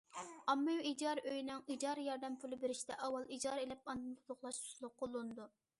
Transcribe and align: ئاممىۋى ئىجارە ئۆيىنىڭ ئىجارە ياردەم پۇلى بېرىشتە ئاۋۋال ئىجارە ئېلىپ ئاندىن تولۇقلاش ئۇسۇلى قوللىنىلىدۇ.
ئاممىۋى 0.51 0.77
ئىجارە 0.91 1.23
ئۆيىنىڭ 1.31 1.61
ئىجارە 1.75 2.07
ياردەم 2.07 2.39
پۇلى 2.45 2.61
بېرىشتە 2.65 2.99
ئاۋۋال 3.01 3.31
ئىجارە 3.37 3.65
ئېلىپ 3.67 3.93
ئاندىن 3.95 4.19
تولۇقلاش 4.23 4.63
ئۇسۇلى 4.65 4.95
قوللىنىلىدۇ. 5.03 5.51